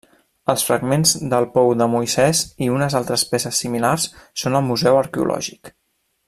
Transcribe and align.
Els 0.51 0.61
fragments 0.67 1.11
del 1.33 1.45
Pou 1.57 1.69
de 1.81 1.87
Moisès 1.95 2.41
i 2.67 2.71
unes 2.77 2.97
altres 3.01 3.27
peces 3.35 3.61
similars 3.65 4.09
són 4.45 4.59
al 4.63 4.67
Museu 4.73 4.99
Arqueològic. 5.05 5.73